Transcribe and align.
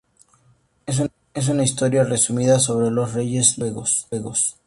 Es 0.87 0.99
una 1.49 1.61
historia 1.63 2.03
resumida 2.03 2.59
sobre 2.59 2.89
los 2.89 3.13
reyes 3.13 3.59
noruegos. 3.59 4.07